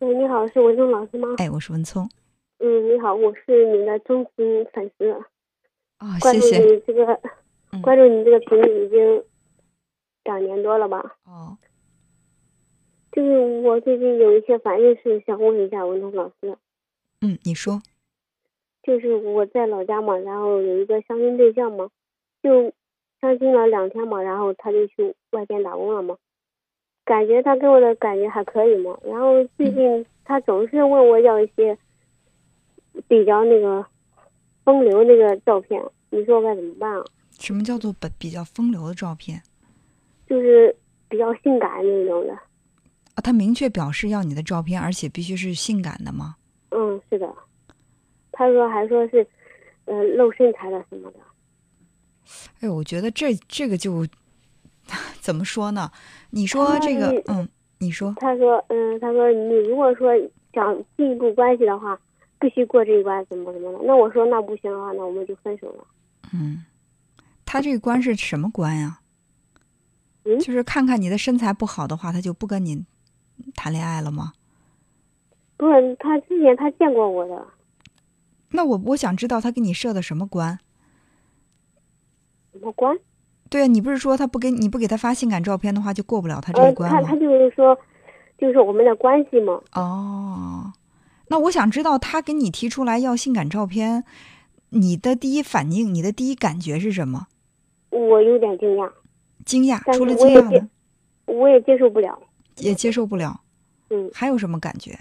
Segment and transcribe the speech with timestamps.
[0.00, 1.34] 喂，你好，是文聪老师吗？
[1.38, 2.08] 哎，我是文聪。
[2.58, 5.10] 嗯，你好，我是你的忠实粉丝。
[5.96, 6.64] 啊，关注谢谢。
[6.64, 7.20] 你这个，
[7.72, 9.24] 嗯关注你这个频率已经
[10.22, 11.16] 两年多了吧？
[11.24, 11.58] 哦，
[13.10, 16.56] 就是我最近有一些烦心事，想问一下文聪老师。
[17.20, 17.82] 嗯，你说。
[18.84, 21.90] 就是我在老家嘛，然后有一个相亲对象嘛，
[22.40, 22.72] 就
[23.20, 26.16] 相亲了两天嘛，然后他就去外边打工了嘛，
[27.08, 31.74] 感觉他给我的感觉还可以嘛，然后最近他总是问我要一些
[33.08, 33.84] 比较那个
[34.62, 37.02] 风流那个照片，你说我该怎么办啊？
[37.38, 39.40] 什么叫做比比较风流的照片
[40.26, 40.76] 就是
[41.08, 43.22] 比较性感那种的，啊？
[43.24, 46.36] 他明确表示要你的照片，而且必须是性感的吗？
[46.72, 47.34] 嗯，是的，
[48.32, 49.26] 他说还说是，
[49.86, 51.18] 呃，露身材的什么的，
[52.60, 54.06] 哎，我觉得这这个就
[55.20, 55.90] 怎么说呢？
[56.30, 60.12] 你说这个，嗯，你说，他说，嗯，他说你如果说
[60.52, 61.98] 想进一步关系的话，
[62.38, 63.84] 必须过这一关，怎么怎么的。
[63.84, 65.84] 那我说那不行的话，那我们就分手了。
[66.32, 66.64] 嗯，
[67.44, 69.00] 他这个关是什么关呀？
[70.24, 72.84] 嗯就是看看你的身材不好的话，他就不跟你
[73.54, 74.32] 谈恋爱了吗？
[75.56, 77.46] 不是，他之前他见过我的，
[78.50, 80.58] 那我我想知道他给你设的什么关？
[82.52, 82.98] 什么关？
[83.50, 87.16] 对啊，你不是说他不给你不给他发性感照片的话，就过不了他这呃，一关吗他他？
[87.16, 87.78] 就是说，
[88.36, 89.60] 就是我们的关系嘛。
[89.74, 90.72] 哦，
[91.28, 94.04] 那我想知道他给你提出来要性感照片，
[94.70, 97.26] 你的第一反应，你的第一感觉是什么？
[97.90, 98.90] 我有点惊讶，
[99.44, 100.68] 惊讶，除了惊讶呢，
[101.24, 102.18] 我也接受不了。
[102.58, 103.40] 也接受不了。
[103.90, 104.98] 嗯，还有什么感觉？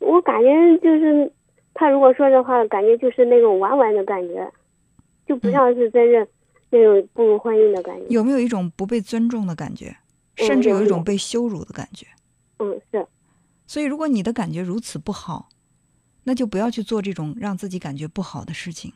[0.00, 1.32] 我感觉就是
[1.72, 4.52] 他如果说的话，感觉就是那种玩玩的感觉，
[5.26, 6.26] 就不像是真正
[6.70, 8.06] 那种步入婚姻的感觉。
[8.08, 9.96] 有没有一种不被尊重的感觉，
[10.36, 12.06] 嗯甚至有一种被羞辱的感觉？
[12.58, 13.06] 嗯，是，
[13.66, 15.48] 所以，如果你的感觉如此不好，
[16.24, 18.92] 那就不要去做这种让自己感觉不好的事情。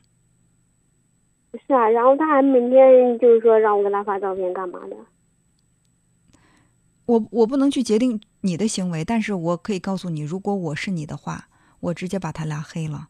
[1.66, 1.88] 是啊。
[1.88, 4.96] 然后他还每天就是说让我给他发照片干嘛的。
[7.06, 11.48] 我我不能去决定你的行为，但是我可以告诉你，如果我是你的话，
[11.80, 13.08] 我直接把他拉黑了。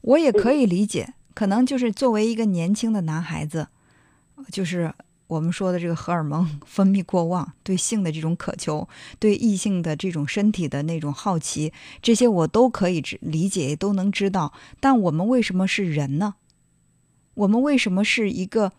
[0.00, 3.68] 我也可以理解，可能就是作为一个年轻的男孩子，
[4.50, 4.92] 就是
[5.28, 8.88] 我们说的这个荷尔蒙 分泌过旺，对性的这种渴求，
[9.20, 11.72] 对异性的这种身体的那种好奇，
[12.02, 14.52] 这些我都可以理解，都能知道。
[14.80, 16.34] 但我们为什么是人呢？
[17.34, 18.72] 我们为什么是一个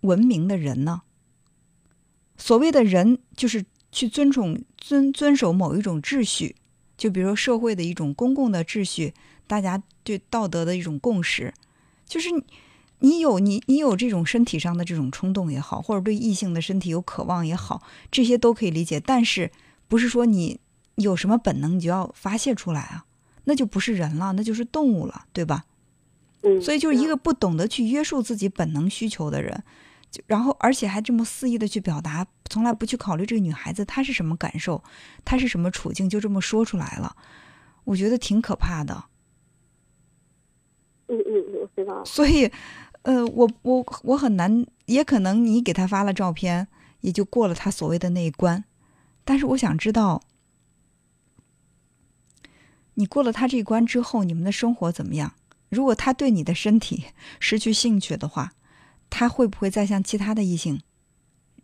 [0.00, 1.02] 文明的人呢？
[2.38, 6.56] 所谓的人，就是去尊重、遵遵守某一种秩序，
[6.98, 9.14] 就比如说社会的一种公共的秩序，
[9.46, 11.54] 大家对道德的一种共识，
[12.04, 12.44] 就是你
[12.98, 19.00] 你有你你有这种身体上的这种冲动也好，或者对异性的身体有渴望也好，这些都可以理解。
[19.00, 19.50] 但是
[19.86, 20.58] 不是说你
[20.96, 23.06] 有什么本能你就要发泄出来啊？
[23.44, 25.64] 那就不是人了，那就是动物了，对吧？
[26.42, 29.64] 嗯，所以就是一个不懂得去约束自己本能需求的人，
[30.10, 34.82] 就然后而且还这么肆意的去表达，从来不去考虑这个女孩子她是什么感受，
[35.24, 37.16] 她是什么处境，就这么说出来了，
[37.84, 39.04] 我觉得挺可怕的。
[41.08, 42.04] 嗯嗯嗯，我知道。
[42.04, 42.50] 所以，
[43.02, 46.68] 呃，我我我很难，也可能你给他发了照片，
[47.00, 48.64] 也就过了他所谓的那一关，
[49.24, 50.22] 但是我想知道，
[52.94, 55.34] 你过了他这一关之后，你们的生活怎么样？
[55.68, 57.04] 如果他对你的身体
[57.40, 58.52] 失去兴趣的话，
[59.10, 60.82] 他会不会再向其他的异性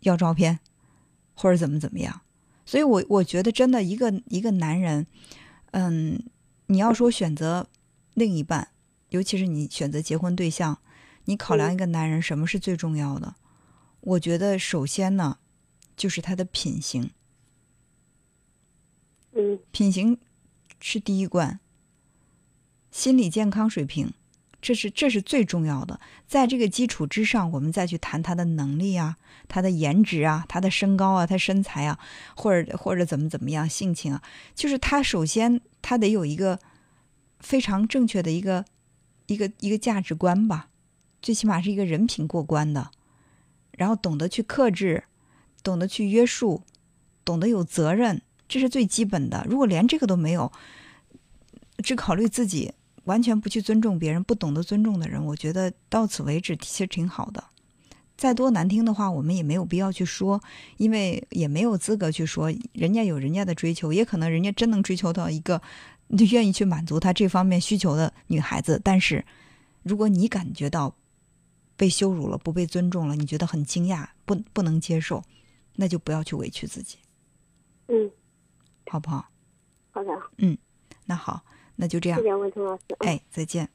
[0.01, 0.59] 要照片，
[1.33, 2.21] 或者怎么怎么样？
[2.65, 5.05] 所以我我觉得，真的一个一个男人，
[5.71, 6.23] 嗯，
[6.67, 7.67] 你要说选择
[8.13, 8.69] 另一半，
[9.09, 10.79] 尤其是你选择结婚对象，
[11.25, 13.35] 你考量一个男人什么是最重要的？
[14.01, 15.37] 我觉得首先呢，
[15.95, 17.11] 就是他的品行，
[19.33, 20.19] 嗯品行
[20.79, 21.59] 是第一关，
[22.91, 24.13] 心理健康水平，
[24.65, 25.99] 这是这是最重要的。
[26.25, 29.17] 在这个基础之上，我们再去谈他的能力啊，
[29.47, 31.99] 他的颜值啊，他的身高啊，他身材啊，
[32.35, 34.23] 或者或者怎么怎么样，性情啊，
[34.55, 36.59] 就是他首先他得有一个
[37.41, 38.65] 非常正确的一个
[39.27, 40.69] 一个一个价值观吧，
[41.21, 42.89] 最起码是一个人品过关的，
[43.77, 45.03] 然后懂得去克制，
[45.61, 46.63] 懂得去约束，
[47.23, 49.45] 懂得有责任，这是最基本的。
[49.47, 50.51] 如果连这个都没有，
[51.83, 52.73] 只考虑自己，
[53.05, 57.43] 完全不去尊重别人，不懂得尊重的人，我觉得到此为止其实挺好的。
[58.17, 60.41] 再多难听的话，我们也没有必要去说，
[60.77, 62.53] 因为也没有资格去说。
[62.71, 65.61] 人家有人家的追求，也可能人家真能追求到一个
[66.31, 68.79] 愿意去满足他这方面需求的女孩子。
[68.83, 69.25] 但是，
[69.83, 70.95] 如果你感觉到
[71.75, 75.21] 被羞辱了、不被尊重了，你觉得很惊讶、不不能接受，
[75.75, 76.97] 那就不要去委屈自己。
[77.89, 78.09] 嗯，
[78.87, 79.27] 好不好？
[79.91, 80.09] 好的，
[81.05, 81.43] 那好，
[81.75, 82.25] 那就这样谢。
[82.25, 82.83] 谢文聪老师。
[82.99, 83.69] 嗯哎，再见。